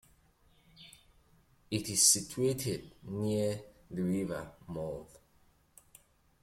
It 1.69 1.87
is 1.87 2.01
situated 2.11 2.91
near 3.03 3.61
the 3.91 4.01
river 4.01 4.51
Mulde. 4.67 5.19